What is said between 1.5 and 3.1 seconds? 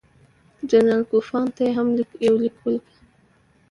ته یې هم یو لیک ولیکه.